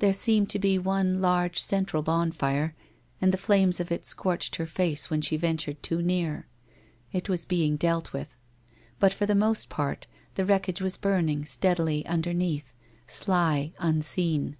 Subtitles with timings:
[0.00, 2.74] There seemed to be one large central bonfire,
[3.20, 6.48] and the flames of it scorched her face when she ventured too near.
[7.12, 8.34] It was being dealt with.
[8.98, 12.72] But for the most part the wreckage was burning steadily underneath,
[13.06, 14.56] sly, un seen.